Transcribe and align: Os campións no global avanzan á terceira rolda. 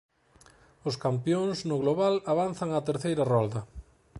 Os 0.89 0.95
campións 1.05 1.57
no 1.69 1.75
global 1.83 2.13
avanzan 2.33 2.69
á 2.77 2.79
terceira 2.89 3.23
rolda. 3.33 3.61